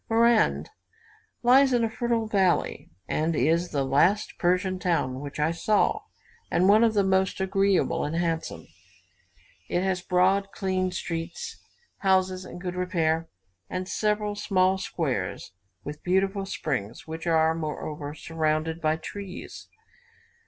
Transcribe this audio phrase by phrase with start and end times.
[0.09, 0.71] Marand
[1.43, 5.99] lies in a fertile valley, and is the last Persian town which I saw,
[6.49, 8.65] and one of the most agreeable and handsome.
[9.69, 11.63] It has broad, clean streets,
[11.99, 13.29] houses in good repair,
[13.69, 15.51] and several small squares
[15.83, 19.67] with beautiful springs, which are, moreover, surrounded by trees.